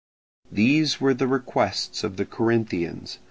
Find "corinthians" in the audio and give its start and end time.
2.25-3.19